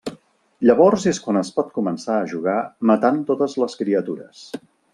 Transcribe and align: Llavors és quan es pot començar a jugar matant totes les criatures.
Llavors 0.67 1.03
és 1.11 1.19
quan 1.25 1.37
es 1.41 1.51
pot 1.59 1.69
començar 1.75 2.15
a 2.21 2.25
jugar 2.31 2.57
matant 2.93 3.21
totes 3.29 3.57
les 3.65 3.77
criatures. 3.83 4.43